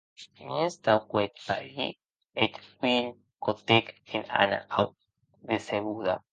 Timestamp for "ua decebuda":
4.77-6.13